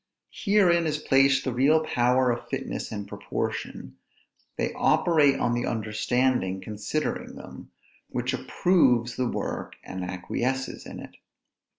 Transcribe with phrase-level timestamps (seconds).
[0.31, 3.97] Herein is placed the real power of fitness and proportion;
[4.57, 7.69] they operate on the understanding considering them,
[8.09, 11.17] which approves the work and acquiesces in it.